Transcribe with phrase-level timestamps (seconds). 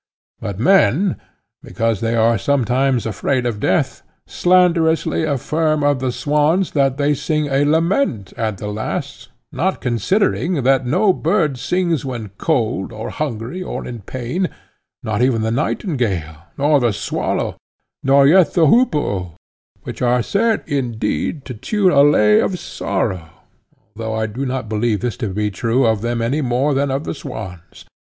[0.39, 1.17] But men,
[1.61, 7.45] because they are themselves afraid of death, slanderously affirm of the swans that they sing
[7.47, 13.61] a lament at the last, not considering that no bird sings when cold, or hungry,
[13.61, 14.49] or in pain,
[15.03, 17.55] not even the nightingale, nor the swallow,
[18.01, 19.35] nor yet the hoopoe;
[19.83, 23.29] which are said indeed to tune a lay of sorrow,
[23.95, 27.03] although I do not believe this to be true of them any more than of
[27.03, 27.85] the swans.